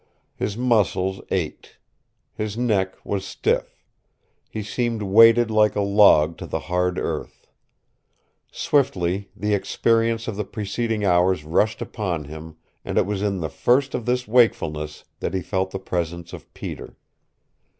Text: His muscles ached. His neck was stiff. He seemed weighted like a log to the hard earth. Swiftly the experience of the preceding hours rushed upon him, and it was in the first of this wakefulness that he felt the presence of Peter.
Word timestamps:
His 0.35 0.57
muscles 0.57 1.21
ached. 1.29 1.77
His 2.33 2.57
neck 2.57 2.95
was 3.05 3.23
stiff. 3.23 3.85
He 4.49 4.63
seemed 4.63 5.03
weighted 5.03 5.51
like 5.51 5.75
a 5.75 5.81
log 5.81 6.39
to 6.39 6.47
the 6.47 6.61
hard 6.61 6.97
earth. 6.97 7.45
Swiftly 8.51 9.29
the 9.35 9.53
experience 9.53 10.27
of 10.27 10.37
the 10.37 10.43
preceding 10.43 11.05
hours 11.05 11.43
rushed 11.43 11.83
upon 11.83 12.23
him, 12.23 12.55
and 12.83 12.97
it 12.97 13.05
was 13.05 13.21
in 13.21 13.41
the 13.41 13.47
first 13.49 13.93
of 13.93 14.07
this 14.07 14.27
wakefulness 14.27 15.03
that 15.19 15.35
he 15.35 15.41
felt 15.43 15.69
the 15.69 15.77
presence 15.77 16.33
of 16.33 16.51
Peter. 16.55 16.97